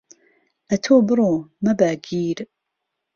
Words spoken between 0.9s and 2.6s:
بڕو مهبه گیر